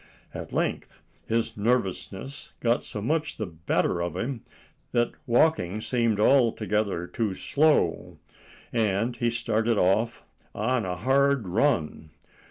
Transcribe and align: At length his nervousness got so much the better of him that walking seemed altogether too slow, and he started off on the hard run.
At 0.33 0.51
length 0.51 0.99
his 1.27 1.55
nervousness 1.55 2.53
got 2.59 2.81
so 2.81 3.03
much 3.03 3.37
the 3.37 3.45
better 3.45 4.01
of 4.01 4.15
him 4.17 4.43
that 4.93 5.11
walking 5.27 5.79
seemed 5.79 6.19
altogether 6.19 7.05
too 7.05 7.35
slow, 7.35 8.17
and 8.73 9.15
he 9.15 9.29
started 9.29 9.77
off 9.77 10.25
on 10.55 10.81
the 10.81 10.95
hard 10.95 11.47
run. 11.47 12.09